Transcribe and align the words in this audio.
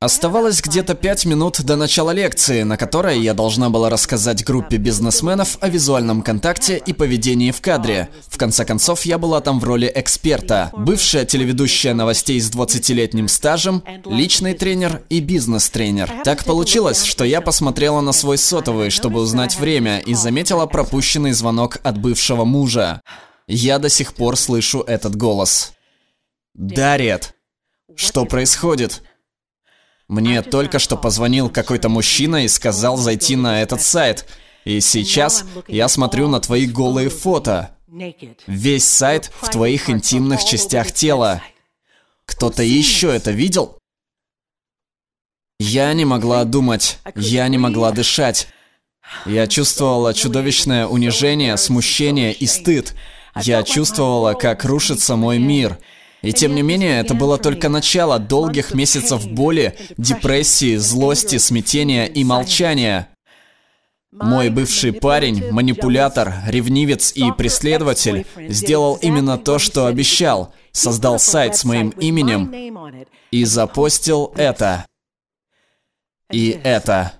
Оставалось 0.00 0.62
где-то 0.62 0.94
пять 0.94 1.24
минут 1.24 1.60
до 1.64 1.74
начала 1.74 2.12
лекции, 2.12 2.62
на 2.62 2.76
которой 2.76 3.18
я 3.18 3.34
должна 3.34 3.68
была 3.68 3.90
рассказать 3.90 4.44
группе 4.44 4.76
бизнесменов 4.76 5.58
о 5.60 5.68
визуальном 5.68 6.22
контакте 6.22 6.76
и 6.78 6.92
поведении 6.92 7.50
в 7.50 7.60
кадре. 7.60 8.08
В 8.28 8.38
конце 8.38 8.64
концов, 8.64 9.02
я 9.02 9.18
была 9.18 9.40
там 9.40 9.58
в 9.58 9.64
роли 9.64 9.90
эксперта, 9.92 10.70
бывшая 10.72 11.24
телеведущая 11.24 11.94
новостей 11.94 12.40
с 12.40 12.48
20-летним 12.48 13.26
стажем, 13.26 13.82
личный 14.04 14.54
тренер 14.54 15.02
и 15.08 15.18
бизнес-тренер. 15.18 16.22
Так 16.22 16.44
получилось, 16.44 17.02
что 17.02 17.24
я 17.24 17.40
посмотрела 17.40 18.00
на 18.00 18.12
свой 18.12 18.38
сотовый, 18.38 18.90
чтобы 18.90 19.18
узнать 19.18 19.58
время, 19.58 19.98
и 19.98 20.14
заметила 20.14 20.66
пропущенный 20.66 21.32
звонок 21.32 21.80
от 21.82 21.98
бывшего 21.98 22.44
мужа. 22.44 23.02
Я 23.48 23.80
до 23.80 23.88
сих 23.88 24.14
пор 24.14 24.36
слышу 24.36 24.80
этот 24.82 25.16
голос. 25.16 25.72
Дарет, 26.54 27.34
что 27.96 28.26
происходит? 28.26 29.02
Мне 30.08 30.42
только 30.42 30.78
что 30.78 30.96
позвонил 30.96 31.50
какой-то 31.50 31.88
мужчина 31.90 32.44
и 32.44 32.48
сказал 32.48 32.96
зайти 32.96 33.36
на 33.36 33.62
этот 33.62 33.82
сайт. 33.82 34.26
И 34.64 34.80
сейчас 34.80 35.44
я 35.68 35.88
смотрю 35.88 36.28
на 36.28 36.40
твои 36.40 36.66
голые 36.66 37.10
фото. 37.10 37.76
Весь 38.46 38.86
сайт 38.86 39.30
в 39.40 39.50
твоих 39.50 39.90
интимных 39.90 40.44
частях 40.44 40.92
тела. 40.92 41.42
Кто-то 42.24 42.62
еще 42.62 43.14
это 43.14 43.30
видел? 43.30 43.78
Я 45.58 45.92
не 45.92 46.04
могла 46.04 46.44
думать, 46.44 46.98
я 47.14 47.48
не 47.48 47.58
могла 47.58 47.90
дышать. 47.90 48.48
Я 49.26 49.46
чувствовала 49.46 50.14
чудовищное 50.14 50.86
унижение, 50.86 51.56
смущение 51.56 52.32
и 52.32 52.46
стыд. 52.46 52.94
Я 53.42 53.62
чувствовала, 53.62 54.34
как 54.34 54.64
рушится 54.64 55.16
мой 55.16 55.38
мир. 55.38 55.78
И 56.22 56.32
тем 56.32 56.54
не 56.54 56.62
менее, 56.62 57.00
это 57.00 57.14
было 57.14 57.38
только 57.38 57.68
начало 57.68 58.18
долгих 58.18 58.74
месяцев 58.74 59.26
боли, 59.28 59.76
депрессии, 59.96 60.76
злости, 60.76 61.38
смятения 61.38 62.06
и 62.06 62.24
молчания. 62.24 63.08
Мой 64.10 64.48
бывший 64.48 64.92
парень, 64.92 65.50
манипулятор, 65.52 66.34
ревнивец 66.46 67.12
и 67.14 67.30
преследователь 67.30 68.26
сделал 68.36 68.96
именно 68.96 69.38
то, 69.38 69.58
что 69.58 69.86
обещал. 69.86 70.52
Создал 70.72 71.18
сайт 71.18 71.56
с 71.56 71.64
моим 71.64 71.90
именем 71.90 73.06
и 73.30 73.44
запостил 73.44 74.32
это. 74.36 74.86
И 76.32 76.58
это. 76.62 77.17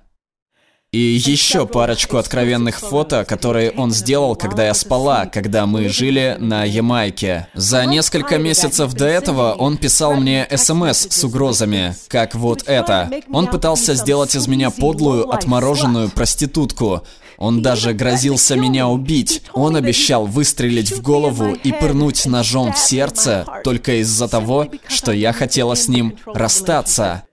И 0.90 1.20
еще 1.22 1.66
парочку 1.66 2.16
откровенных 2.16 2.80
фото, 2.80 3.26
которые 3.26 3.72
он 3.72 3.90
сделал, 3.90 4.34
когда 4.36 4.64
я 4.64 4.72
спала, 4.72 5.26
когда 5.26 5.66
мы 5.66 5.90
жили 5.90 6.38
на 6.40 6.64
Ямайке. 6.64 7.46
За 7.52 7.84
несколько 7.84 8.38
месяцев 8.38 8.94
до 8.94 9.04
этого 9.04 9.52
он 9.52 9.76
писал 9.76 10.14
мне 10.14 10.48
СМС 10.50 11.08
с 11.10 11.24
угрозами, 11.24 11.94
как 12.08 12.34
вот 12.34 12.62
это. 12.64 13.10
Он 13.30 13.48
пытался 13.48 13.94
сделать 13.96 14.34
из 14.34 14.48
меня 14.48 14.70
подлую, 14.70 15.30
отмороженную 15.30 16.08
проститутку. 16.08 17.02
Он 17.36 17.60
даже 17.60 17.92
грозился 17.92 18.56
меня 18.56 18.88
убить. 18.88 19.42
Он 19.52 19.76
обещал 19.76 20.24
выстрелить 20.24 20.90
в 20.90 21.02
голову 21.02 21.52
и 21.52 21.70
пырнуть 21.70 22.24
ножом 22.24 22.72
в 22.72 22.78
сердце 22.78 23.44
только 23.62 24.00
из-за 24.00 24.26
того, 24.26 24.68
что 24.88 25.12
я 25.12 25.34
хотела 25.34 25.74
с 25.74 25.86
ним 25.86 26.16
расстаться. 26.24 27.27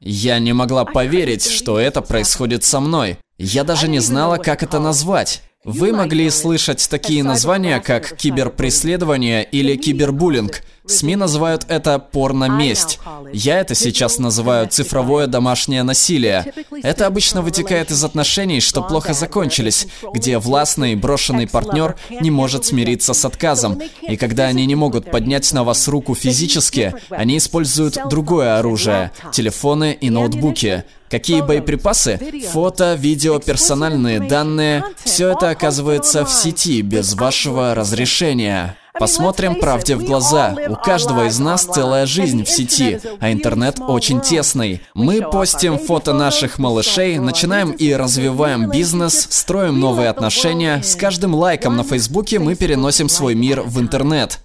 Я 0.00 0.38
не 0.38 0.54
могла 0.54 0.86
поверить, 0.86 1.44
что 1.44 1.78
это 1.78 2.00
происходит 2.00 2.64
со 2.64 2.80
мной. 2.80 3.18
Я 3.36 3.64
даже 3.64 3.86
не 3.86 3.98
знала, 3.98 4.38
как 4.38 4.62
это 4.62 4.78
назвать. 4.78 5.42
Вы 5.62 5.92
могли 5.92 6.30
слышать 6.30 6.88
такие 6.88 7.22
названия, 7.22 7.80
как 7.80 8.16
киберпреследование 8.16 9.44
или 9.44 9.76
кибербуллинг. 9.76 10.62
СМИ 10.90 11.16
называют 11.16 11.64
это 11.68 11.98
порно-месть. 11.98 12.98
Я 13.32 13.60
это 13.60 13.74
сейчас 13.74 14.18
называю 14.18 14.68
цифровое 14.68 15.26
домашнее 15.26 15.82
насилие. 15.82 16.52
Это 16.82 17.06
обычно 17.06 17.42
вытекает 17.42 17.90
из 17.90 18.02
отношений, 18.04 18.60
что 18.60 18.82
плохо 18.82 19.14
закончились, 19.14 19.86
где 20.12 20.38
властный 20.38 20.96
брошенный 20.96 21.46
партнер 21.46 21.96
не 22.10 22.30
может 22.30 22.64
смириться 22.64 23.14
с 23.14 23.24
отказом. 23.24 23.80
И 24.02 24.16
когда 24.16 24.46
они 24.46 24.66
не 24.66 24.74
могут 24.74 25.10
поднять 25.10 25.52
на 25.52 25.64
вас 25.64 25.88
руку 25.88 26.14
физически, 26.14 26.94
они 27.10 27.38
используют 27.38 27.98
другое 28.08 28.58
оружие– 28.58 29.12
телефоны 29.32 29.96
и 30.00 30.10
ноутбуки. 30.10 30.84
Какие 31.10 31.40
боеприпасы? 31.40 32.20
Фото, 32.50 32.94
видео, 32.94 33.40
персональные 33.40 34.20
данные. 34.20 34.84
Все 35.02 35.30
это 35.30 35.50
оказывается 35.50 36.24
в 36.24 36.30
сети 36.30 36.82
без 36.82 37.14
вашего 37.14 37.74
разрешения. 37.74 38.76
Посмотрим 39.00 39.54
правде 39.54 39.96
в 39.96 40.04
глаза. 40.04 40.54
У 40.68 40.74
каждого 40.74 41.26
из 41.26 41.38
нас 41.38 41.64
целая 41.64 42.04
жизнь 42.04 42.44
в 42.44 42.50
сети, 42.50 43.00
а 43.18 43.32
интернет 43.32 43.78
очень 43.80 44.20
тесный. 44.20 44.82
Мы 44.92 45.22
постим 45.22 45.78
фото 45.78 46.12
наших 46.12 46.58
малышей, 46.58 47.18
начинаем 47.18 47.70
и 47.70 47.94
развиваем 47.94 48.68
бизнес, 48.68 49.26
строим 49.30 49.80
новые 49.80 50.10
отношения. 50.10 50.82
С 50.82 50.96
каждым 50.96 51.34
лайком 51.34 51.78
на 51.78 51.82
Фейсбуке 51.82 52.38
мы 52.40 52.56
переносим 52.56 53.08
свой 53.08 53.34
мир 53.34 53.62
в 53.62 53.80
интернет. 53.80 54.40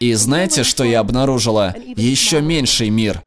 И 0.00 0.12
знаете, 0.14 0.64
что 0.64 0.82
я 0.82 0.98
обнаружила? 0.98 1.72
Еще 1.94 2.40
меньший 2.40 2.90
мир. 2.90 3.22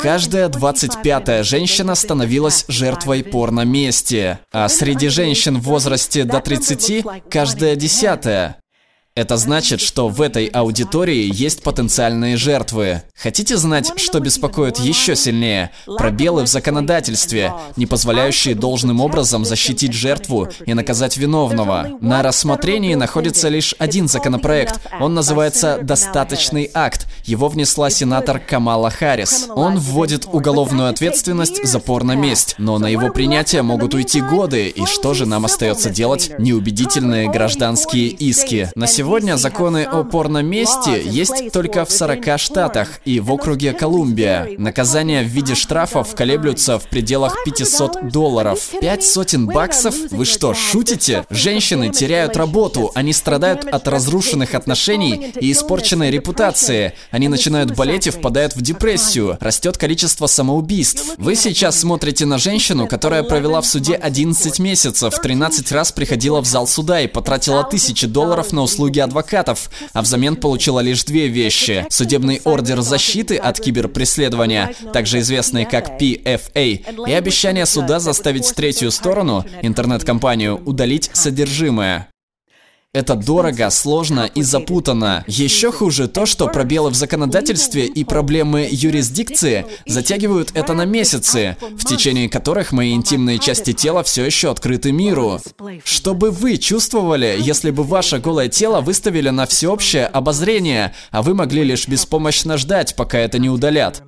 Каждая 0.00 0.48
25-я 0.48 1.44
женщина 1.44 1.94
становилась 1.94 2.64
жертвой 2.66 3.22
порно-мести, 3.22 4.40
а 4.52 4.68
среди 4.68 5.06
женщин 5.06 5.58
в 5.58 5.62
возрасте 5.62 6.24
до 6.24 6.40
30– 6.40 7.04
каждая 7.30 7.76
десятая. 7.76 8.58
Это 9.16 9.38
значит, 9.38 9.80
что 9.80 10.10
в 10.10 10.20
этой 10.20 10.44
аудитории 10.44 11.30
есть 11.32 11.62
потенциальные 11.62 12.36
жертвы. 12.36 13.00
Хотите 13.16 13.56
знать, 13.56 13.92
что 13.96 14.20
беспокоит 14.20 14.78
еще 14.78 15.16
сильнее? 15.16 15.70
Пробелы 15.86 16.42
в 16.42 16.48
законодательстве, 16.48 17.54
не 17.76 17.86
позволяющие 17.86 18.54
должным 18.54 19.00
образом 19.00 19.46
защитить 19.46 19.94
жертву 19.94 20.48
и 20.66 20.74
наказать 20.74 21.16
виновного. 21.16 21.96
На 22.02 22.22
рассмотрении 22.22 22.94
находится 22.94 23.48
лишь 23.48 23.74
один 23.78 24.06
законопроект. 24.06 24.80
Он 25.00 25.14
называется 25.14 25.78
«Достаточный 25.80 26.70
акт». 26.74 27.06
Его 27.24 27.48
внесла 27.48 27.88
сенатор 27.88 28.38
Камала 28.38 28.90
Харрис. 28.90 29.48
Он 29.48 29.78
вводит 29.78 30.26
уголовную 30.30 30.90
ответственность 30.90 31.66
за 31.66 31.80
порно-месть, 31.80 32.56
но 32.58 32.78
на 32.78 32.86
его 32.86 33.08
принятие 33.08 33.62
могут 33.62 33.94
уйти 33.94 34.20
годы, 34.20 34.68
и 34.68 34.84
что 34.84 35.14
же 35.14 35.24
нам 35.24 35.46
остается 35.46 35.88
делать? 35.88 36.32
Неубедительные 36.38 37.30
гражданские 37.30 38.08
иски. 38.08 38.70
На 38.74 38.86
сегодня 38.86 39.05
Сегодня 39.06 39.36
законы 39.36 39.84
о 39.84 40.02
порноместе 40.02 41.00
есть 41.00 41.52
только 41.52 41.84
в 41.84 41.92
40 41.92 42.40
штатах 42.40 42.88
и 43.04 43.20
в 43.20 43.30
округе 43.30 43.72
Колумбия. 43.72 44.48
Наказания 44.58 45.22
в 45.22 45.28
виде 45.28 45.54
штрафов 45.54 46.16
колеблются 46.16 46.80
в 46.80 46.88
пределах 46.88 47.44
500 47.44 48.08
долларов. 48.08 48.58
Пять 48.80 49.04
сотен 49.04 49.46
баксов? 49.46 49.94
Вы 50.10 50.24
что, 50.24 50.54
шутите? 50.54 51.24
Женщины 51.30 51.90
теряют 51.90 52.36
работу, 52.36 52.90
они 52.96 53.12
страдают 53.12 53.64
от 53.64 53.86
разрушенных 53.86 54.56
отношений 54.56 55.32
и 55.40 55.52
испорченной 55.52 56.10
репутации. 56.10 56.94
Они 57.12 57.28
начинают 57.28 57.76
болеть 57.76 58.08
и 58.08 58.10
впадают 58.10 58.56
в 58.56 58.60
депрессию. 58.60 59.38
Растет 59.38 59.78
количество 59.78 60.26
самоубийств. 60.26 61.14
Вы 61.16 61.36
сейчас 61.36 61.78
смотрите 61.78 62.26
на 62.26 62.38
женщину, 62.38 62.88
которая 62.88 63.22
провела 63.22 63.60
в 63.60 63.66
суде 63.66 63.94
11 63.94 64.58
месяцев, 64.58 65.14
13 65.22 65.70
раз 65.70 65.92
приходила 65.92 66.40
в 66.40 66.46
зал 66.46 66.66
суда 66.66 67.00
и 67.00 67.06
потратила 67.06 67.62
тысячи 67.62 68.08
долларов 68.08 68.52
на 68.52 68.62
услуги 68.62 68.95
услуги 68.96 69.00
адвокатов, 69.00 69.70
а 69.92 70.02
взамен 70.02 70.36
получила 70.36 70.80
лишь 70.80 71.04
две 71.04 71.28
вещи. 71.28 71.86
Судебный 71.90 72.40
ордер 72.44 72.80
защиты 72.80 73.36
от 73.36 73.60
киберпреследования, 73.60 74.74
также 74.92 75.20
известный 75.20 75.64
как 75.64 76.00
PFA, 76.00 77.08
и 77.08 77.12
обещание 77.12 77.66
суда 77.66 77.98
заставить 78.00 78.54
третью 78.54 78.90
сторону, 78.90 79.44
интернет-компанию, 79.62 80.60
удалить 80.64 81.10
содержимое. 81.12 82.08
Это 82.96 83.14
дорого, 83.14 83.68
сложно 83.68 84.30
и 84.34 84.40
запутанно. 84.40 85.22
Еще 85.26 85.70
хуже 85.70 86.08
то, 86.08 86.24
что 86.24 86.48
пробелы 86.48 86.88
в 86.88 86.94
законодательстве 86.94 87.84
и 87.84 88.04
проблемы 88.04 88.66
юрисдикции 88.70 89.66
затягивают 89.84 90.52
это 90.54 90.72
на 90.72 90.86
месяцы, 90.86 91.58
в 91.60 91.84
течение 91.84 92.30
которых 92.30 92.72
мои 92.72 92.94
интимные 92.94 93.38
части 93.38 93.74
тела 93.74 94.02
все 94.02 94.24
еще 94.24 94.50
открыты 94.50 94.92
миру. 94.92 95.42
Что 95.84 96.14
бы 96.14 96.30
вы 96.30 96.56
чувствовали, 96.56 97.36
если 97.38 97.70
бы 97.70 97.84
ваше 97.84 98.18
голое 98.18 98.48
тело 98.48 98.80
выставили 98.80 99.28
на 99.28 99.44
всеобщее 99.44 100.06
обозрение, 100.06 100.94
а 101.10 101.20
вы 101.20 101.34
могли 101.34 101.64
лишь 101.64 101.88
беспомощно 101.88 102.56
ждать, 102.56 102.96
пока 102.96 103.18
это 103.18 103.38
не 103.38 103.50
удалят? 103.50 104.02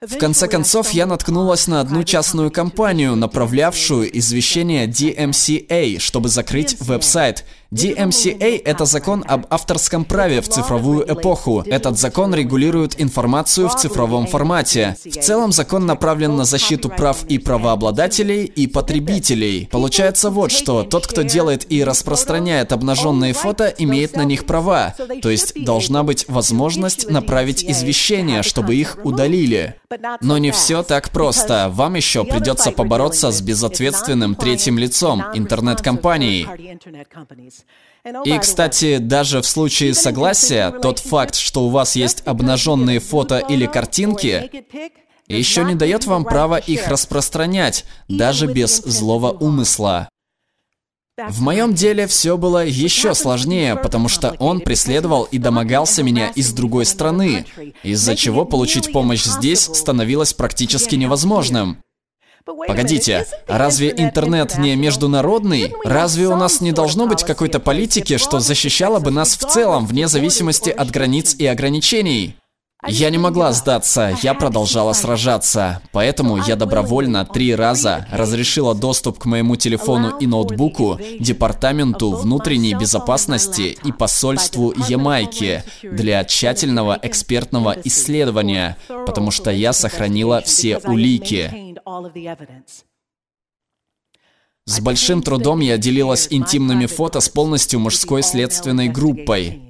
В 0.00 0.16
конце 0.16 0.46
концов, 0.46 0.90
я 0.90 1.06
наткнулась 1.06 1.66
на 1.66 1.80
одну 1.80 2.04
частную 2.04 2.52
компанию, 2.52 3.16
направлявшую 3.16 4.16
извещение 4.16 4.86
DMCA, 4.86 5.98
чтобы 5.98 6.28
закрыть 6.28 6.76
веб-сайт. 6.78 7.44
DMCA– 7.70 8.62
это 8.64 8.86
закон 8.86 9.22
об 9.28 9.44
авторском 9.50 10.06
праве 10.06 10.40
в 10.40 10.48
цифровую 10.48 11.04
эпоху. 11.12 11.62
Этот 11.66 11.98
закон 11.98 12.34
регулирует 12.34 12.98
информацию 12.98 13.68
в 13.68 13.76
цифровом 13.76 14.26
формате. 14.26 14.96
В 15.04 15.20
целом 15.20 15.52
закон 15.52 15.84
направлен 15.84 16.34
на 16.34 16.46
защиту 16.46 16.88
прав 16.88 17.24
и 17.24 17.38
правообладателей, 17.38 18.44
и 18.44 18.66
потребителей. 18.66 19.68
Получается 19.70 20.30
вот 20.30 20.50
что, 20.50 20.82
тот, 20.82 21.06
кто 21.06 21.20
делает 21.20 21.70
и 21.70 21.84
распространяет 21.84 22.72
обнаженные 22.72 23.34
фото, 23.34 23.66
имеет 23.66 24.16
на 24.16 24.24
них 24.24 24.46
права. 24.46 24.94
То 25.20 25.28
есть 25.28 25.62
должна 25.62 26.04
быть 26.04 26.24
возможность 26.26 27.10
направить 27.10 27.62
извещение, 27.62 28.42
чтобы 28.42 28.76
их 28.76 28.96
удалили. 29.04 29.74
Но 30.22 30.38
не 30.38 30.52
все 30.52 30.82
так 30.82 31.10
просто. 31.10 31.70
Вам 31.70 31.96
еще 31.96 32.24
придется 32.24 32.70
побороться 32.70 33.30
с 33.30 33.42
безответственным 33.42 34.36
третьим 34.36 34.78
лицом, 34.78 35.22
интернет-компанией. 35.34 36.46
И, 38.24 38.38
кстати, 38.38 38.98
даже 38.98 39.42
в 39.42 39.46
случае 39.46 39.94
согласия, 39.94 40.70
тот 40.70 40.98
факт, 40.98 41.34
что 41.34 41.64
у 41.64 41.68
вас 41.68 41.96
есть 41.96 42.22
обнаженные 42.24 43.00
фото 43.00 43.38
или 43.38 43.66
картинки, 43.66 44.50
еще 45.26 45.64
не 45.64 45.74
дает 45.74 46.06
вам 46.06 46.24
права 46.24 46.56
их 46.56 46.88
распространять, 46.88 47.84
даже 48.08 48.46
без 48.46 48.78
злого 48.78 49.30
умысла. 49.32 50.08
В 51.28 51.42
моем 51.42 51.74
деле 51.74 52.06
все 52.06 52.36
было 52.36 52.64
еще 52.64 53.12
сложнее, 53.12 53.74
потому 53.74 54.08
что 54.08 54.36
он 54.38 54.60
преследовал 54.60 55.24
и 55.24 55.38
домогался 55.38 56.04
меня 56.04 56.28
из 56.28 56.52
другой 56.52 56.86
страны, 56.86 57.44
из-за 57.82 58.14
чего 58.14 58.44
получить 58.44 58.92
помощь 58.92 59.24
здесь 59.24 59.62
становилось 59.62 60.32
практически 60.32 60.94
невозможным. 60.94 61.82
Погодите, 62.44 63.26
разве 63.46 63.92
интернет 63.96 64.56
не 64.58 64.76
международный? 64.76 65.74
Разве 65.84 66.28
у 66.28 66.36
нас 66.36 66.60
не 66.60 66.72
должно 66.72 67.06
быть 67.06 67.24
какой-то 67.24 67.60
политики, 67.60 68.16
что 68.16 68.40
защищала 68.40 69.00
бы 69.00 69.10
нас 69.10 69.36
в 69.36 69.48
целом, 69.48 69.86
вне 69.86 70.08
зависимости 70.08 70.70
от 70.70 70.90
границ 70.90 71.34
и 71.34 71.46
ограничений? 71.46 72.36
Я 72.86 73.10
не 73.10 73.18
могла 73.18 73.52
сдаться, 73.52 74.16
я 74.22 74.34
продолжала 74.34 74.92
сражаться. 74.92 75.82
Поэтому 75.92 76.36
я 76.36 76.54
добровольно 76.54 77.24
три 77.24 77.54
раза 77.54 78.06
разрешила 78.12 78.72
доступ 78.74 79.18
к 79.18 79.24
моему 79.24 79.56
телефону 79.56 80.16
и 80.18 80.28
ноутбуку 80.28 80.98
Департаменту 81.18 82.12
внутренней 82.12 82.74
безопасности 82.74 83.76
и 83.82 83.90
посольству 83.90 84.72
Ямайки 84.88 85.64
для 85.82 86.24
тщательного 86.24 86.98
экспертного 87.02 87.76
исследования, 87.82 88.76
потому 89.06 89.32
что 89.32 89.50
я 89.50 89.72
сохранила 89.72 90.40
все 90.40 90.78
улики. 90.78 91.74
С 94.66 94.80
большим 94.80 95.22
трудом 95.22 95.60
я 95.60 95.78
делилась 95.78 96.28
интимными 96.30 96.86
фото 96.86 97.20
с 97.20 97.28
полностью 97.28 97.80
мужской 97.80 98.22
следственной 98.22 98.88
группой. 98.88 99.67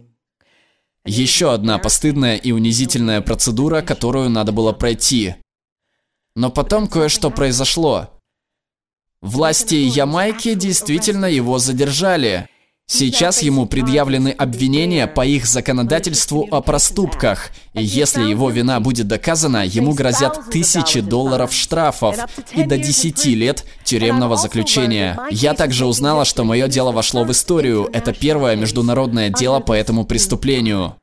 Еще 1.09 1.55
одна 1.55 1.79
постыдная 1.79 2.37
и 2.37 2.53
унизительная 2.53 3.23
процедура, 3.23 3.81
которую 3.81 4.29
надо 4.29 4.53
было 4.53 4.73
пройти. 4.73 5.37
Но 6.37 6.51
потом 6.51 6.87
кое-что 6.87 7.31
произошло. 7.31 8.11
Власти 9.23 9.75
Ямайки 9.75 10.53
действительно 10.53 11.25
его 11.25 11.59
задержали. 11.59 12.51
Сейчас 12.91 13.43
ему 13.43 13.67
предъявлены 13.67 14.31
обвинения 14.31 15.07
по 15.07 15.25
их 15.25 15.45
законодательству 15.45 16.49
о 16.51 16.63
проступках, 16.63 17.51
и 17.75 17.85
если 17.85 18.23
его 18.23 18.49
вина 18.49 18.81
будет 18.81 19.07
доказана, 19.07 19.67
ему 19.67 19.93
грозят 19.93 20.51
тысячи 20.51 21.01
долларов 21.01 21.53
штрафов 21.53 22.17
и 22.55 22.65
до 22.65 22.79
10 22.79 23.27
лет 23.27 23.67
тюремного 23.85 24.37
заключения. 24.37 25.21
Я 25.31 25.53
также 25.53 25.85
узнала, 25.85 26.25
что 26.25 26.45
мое 26.45 26.67
дело 26.67 26.91
вошло 26.91 27.25
в 27.25 27.31
историю. 27.31 27.91
Это 27.93 28.15
первое 28.15 28.57
международное 28.57 29.29
дело 29.29 29.61
по 29.61 29.75
этому 29.75 30.07
преступлению. 30.07 30.97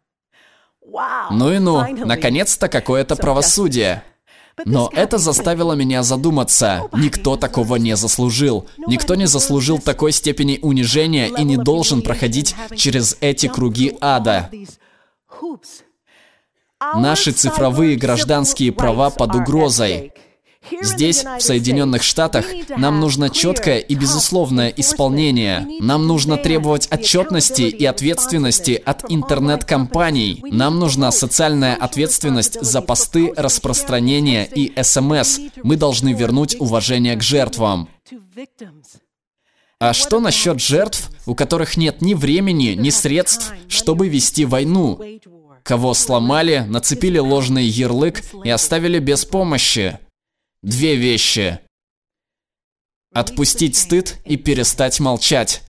Ну 1.29 1.51
и 1.53 1.59
ну, 1.59 1.85
наконец-то 2.03 2.67
какое-то 2.67 3.15
правосудие. 3.15 4.01
Но 4.63 4.89
это 4.93 5.17
заставило 5.17 5.73
меня 5.73 6.03
задуматься. 6.03 6.83
Никто 6.93 7.35
такого 7.35 7.75
не 7.75 7.95
заслужил. 7.95 8.67
Никто 8.87 9.15
не 9.15 9.27
заслужил 9.27 9.79
такой 9.79 10.11
степени 10.11 10.59
унижения 10.61 11.27
и 11.27 11.43
не 11.43 11.57
должен 11.57 12.01
проходить 12.01 12.55
через 12.75 13.17
эти 13.19 13.47
круги 13.47 13.97
ада. 13.99 14.49
Наши 16.93 17.31
цифровые 17.31 17.97
гражданские 17.97 18.71
права 18.71 19.09
под 19.09 19.35
угрозой. 19.35 20.13
Здесь, 20.81 21.23
в 21.23 21.41
Соединенных 21.41 22.03
Штатах, 22.03 22.45
нам 22.77 22.99
нужно 22.99 23.29
четкое 23.29 23.79
и 23.79 23.95
безусловное 23.95 24.69
исполнение. 24.69 25.67
Нам 25.79 26.07
нужно 26.07 26.37
требовать 26.37 26.87
отчетности 26.91 27.63
и 27.63 27.85
ответственности 27.85 28.81
от 28.85 29.09
интернет-компаний. 29.09 30.43
Нам 30.43 30.79
нужна 30.79 31.11
социальная 31.11 31.75
ответственность 31.75 32.59
за 32.61 32.81
посты, 32.81 33.33
распространение 33.35 34.47
и 34.47 34.73
СМС. 34.81 35.39
Мы 35.63 35.75
должны 35.75 36.13
вернуть 36.13 36.55
уважение 36.59 37.15
к 37.15 37.23
жертвам. 37.23 37.89
А 39.79 39.93
что 39.93 40.19
насчет 40.19 40.61
жертв, 40.61 41.09
у 41.25 41.35
которых 41.35 41.77
нет 41.77 42.01
ни 42.01 42.13
времени, 42.13 42.75
ни 42.77 42.89
средств, 42.89 43.53
чтобы 43.67 44.07
вести 44.07 44.45
войну? 44.45 45.01
Кого 45.63 45.93
сломали, 45.93 46.63
нацепили 46.67 47.17
ложный 47.17 47.65
ярлык 47.65 48.21
и 48.43 48.49
оставили 48.49 48.99
без 48.99 49.25
помощи? 49.25 49.99
Две 50.65 50.95
вещи. 50.95 51.59
Отпустить 53.13 53.75
стыд 53.75 54.15
и 54.25 54.35
перестать 54.35 54.99
молчать. 54.99 55.61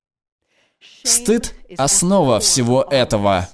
Стыд– 1.04 1.54
основа 1.76 2.40
всего 2.40 2.82
этого. 2.82 3.46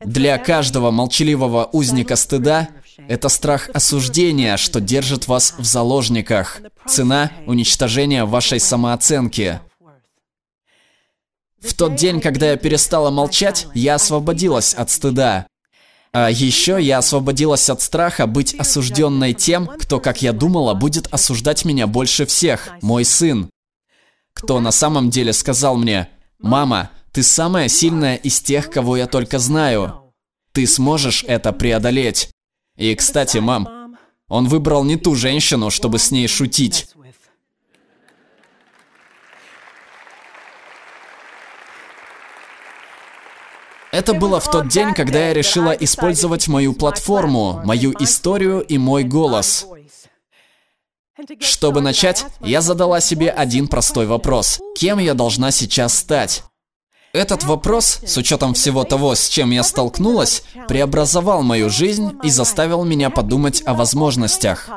Для 0.00 0.38
каждого 0.38 0.90
молчаливого 0.90 1.68
узника 1.72 2.16
стыда 2.16 2.70
это 3.06 3.28
страх 3.28 3.68
осуждения, 3.74 4.56
что 4.56 4.80
держит 4.80 5.28
вас 5.28 5.52
в 5.58 5.64
заложниках. 5.64 6.62
Цена– 6.86 7.32
уничтожения 7.46 8.24
вашей 8.24 8.58
самооценки. 8.58 9.60
В 11.60 11.74
тот 11.74 11.96
день, 11.96 12.22
когда 12.22 12.52
я 12.52 12.56
перестала 12.56 13.10
молчать, 13.10 13.66
я 13.74 13.96
освободилась 13.96 14.72
от 14.72 14.90
стыда. 14.90 15.48
А 16.12 16.30
еще 16.30 16.78
я 16.80 16.98
освободилась 16.98 17.68
от 17.68 17.82
страха 17.82 18.26
быть 18.26 18.54
осужденной 18.54 19.34
тем, 19.34 19.66
кто, 19.66 20.00
как 20.00 20.22
я 20.22 20.32
думала, 20.32 20.74
будет 20.74 21.06
осуждать 21.12 21.64
меня 21.64 21.86
больше 21.86 22.24
всех, 22.26 22.70
мой 22.80 23.04
сын. 23.04 23.50
Кто 24.32 24.60
на 24.60 24.70
самом 24.70 25.10
деле 25.10 25.32
сказал 25.32 25.76
мне, 25.76 26.08
«Мама, 26.38 26.90
ты 27.12 27.22
самая 27.22 27.68
сильная 27.68 28.16
из 28.16 28.40
тех, 28.40 28.70
кого 28.70 28.96
я 28.96 29.06
только 29.06 29.38
знаю. 29.38 30.12
Ты 30.52 30.66
сможешь 30.66 31.24
это 31.26 31.52
преодолеть». 31.52 32.30
И, 32.76 32.94
кстати, 32.94 33.38
мам, 33.38 33.96
он 34.28 34.46
выбрал 34.46 34.84
не 34.84 34.96
ту 34.96 35.14
женщину, 35.14 35.70
чтобы 35.70 35.98
с 35.98 36.10
ней 36.10 36.28
шутить. 36.28 36.88
Это 43.98 44.14
было 44.14 44.38
в 44.38 44.48
тот 44.48 44.68
день, 44.68 44.94
когда 44.94 45.26
я 45.26 45.34
решила 45.34 45.72
использовать 45.72 46.46
мою 46.46 46.72
платформу, 46.72 47.60
мою 47.64 47.92
историю 47.98 48.60
и 48.60 48.78
мой 48.78 49.02
голос. 49.02 49.66
Чтобы 51.40 51.80
начать, 51.80 52.24
я 52.40 52.60
задала 52.60 53.00
себе 53.00 53.28
один 53.28 53.66
простой 53.66 54.06
вопрос. 54.06 54.60
Кем 54.76 55.00
я 55.00 55.14
должна 55.14 55.50
сейчас 55.50 55.98
стать? 55.98 56.44
Этот 57.18 57.42
вопрос, 57.42 57.98
с 58.06 58.16
учетом 58.16 58.54
всего 58.54 58.84
того, 58.84 59.16
с 59.16 59.28
чем 59.28 59.50
я 59.50 59.64
столкнулась, 59.64 60.44
преобразовал 60.68 61.42
мою 61.42 61.68
жизнь 61.68 62.12
и 62.22 62.30
заставил 62.30 62.84
меня 62.84 63.10
подумать 63.10 63.60
о 63.66 63.74
возможностях. 63.74 64.70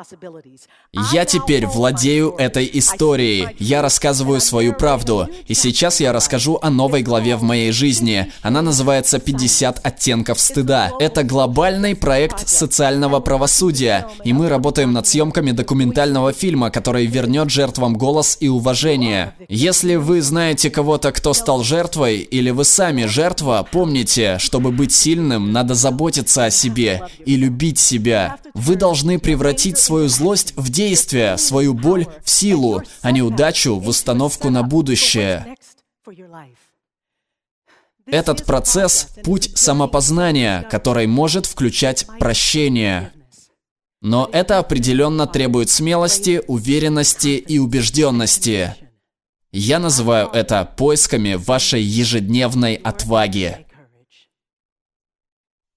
Я 1.12 1.24
теперь 1.24 1.66
владею 1.66 2.34
этой 2.36 2.68
историей, 2.72 3.46
я 3.60 3.80
рассказываю 3.80 4.40
свою 4.40 4.72
правду, 4.72 5.28
и 5.46 5.54
сейчас 5.54 6.00
я 6.00 6.12
расскажу 6.12 6.58
о 6.60 6.68
новой 6.68 7.02
главе 7.02 7.36
в 7.36 7.44
моей 7.44 7.70
жизни. 7.70 8.32
Она 8.42 8.60
называется 8.60 9.18
«50 9.18 9.78
оттенков 9.80 10.40
стыда». 10.40 10.90
Это 10.98 11.22
глобальный 11.22 11.94
проект 11.94 12.48
социального 12.48 13.20
правосудия, 13.20 14.08
и 14.24 14.32
мы 14.32 14.48
работаем 14.48 14.92
над 14.92 15.06
съемками 15.06 15.52
документального 15.52 16.32
фильма, 16.32 16.70
который 16.70 17.06
вернет 17.06 17.50
жертвам 17.50 17.94
голос 17.94 18.36
и 18.40 18.48
уважение. 18.48 19.34
Если 19.48 19.94
вы 19.94 20.20
знаете 20.22 20.70
кого-то, 20.70 21.12
кто 21.12 21.34
стал 21.34 21.62
жертвой, 21.62 22.26
или 22.32 22.48
вы 22.48 22.64
сами 22.64 23.04
жертва, 23.04 23.68
помните, 23.70 24.38
чтобы 24.38 24.72
быть 24.72 24.92
сильным, 24.92 25.52
надо 25.52 25.74
заботиться 25.74 26.46
о 26.46 26.50
себе 26.50 27.02
и 27.26 27.36
любить 27.36 27.78
себя. 27.78 28.38
Вы 28.54 28.76
должны 28.76 29.18
превратить 29.18 29.76
свою 29.76 30.08
злость 30.08 30.54
в 30.56 30.70
действие, 30.70 31.36
свою 31.36 31.74
боль 31.74 32.06
в 32.24 32.30
силу, 32.30 32.82
а 33.02 33.12
неудачу 33.12 33.78
в 33.78 33.86
установку 33.86 34.48
на 34.48 34.62
будущее. 34.62 35.56
Этот 38.06 38.46
процесс– 38.46 39.08
путь 39.24 39.50
самопознания, 39.54 40.62
который 40.70 41.06
может 41.06 41.44
включать 41.44 42.06
прощение. 42.18 43.12
Но 44.00 44.28
это 44.32 44.58
определенно 44.58 45.26
требует 45.26 45.68
смелости, 45.68 46.42
уверенности 46.48 47.36
и 47.36 47.58
убежденности. 47.58 48.74
Я 49.54 49.78
называю 49.78 50.30
это 50.30 50.64
поисками 50.64 51.34
вашей 51.34 51.82
ежедневной 51.82 52.74
отваги. 52.76 53.66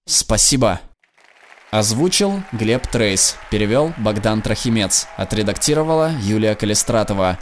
Спасибо. 0.08 0.80
Озвучил 1.72 2.42
Глеб 2.54 2.88
Трейс, 2.88 3.36
перевел 3.52 3.94
Богдан 3.98 4.42
Трохимец, 4.42 5.08
отредактировала 5.18 6.12
Юлия 6.22 6.56
Калистратова. 6.56 7.34